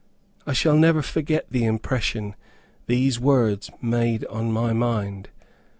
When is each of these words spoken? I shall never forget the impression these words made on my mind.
I 0.47 0.53
shall 0.53 0.75
never 0.77 1.03
forget 1.03 1.51
the 1.51 1.63
impression 1.63 2.33
these 2.87 3.19
words 3.19 3.69
made 3.83 4.25
on 4.25 4.51
my 4.51 4.73
mind. 4.73 5.29